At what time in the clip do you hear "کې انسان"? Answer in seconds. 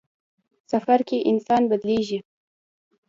1.07-1.61